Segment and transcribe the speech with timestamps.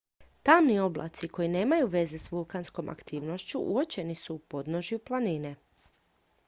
[0.43, 5.55] tamni oblaci koji nemaju veze s vulkanskom aktivnošću uočeni su u podnožju planine